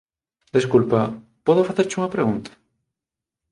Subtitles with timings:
[0.55, 0.99] Desculpa,
[1.45, 2.49] podo facerche una pregunta?